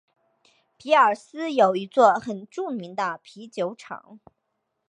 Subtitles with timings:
[0.77, 4.19] 皮尔斯有一座很著名的啤酒厂。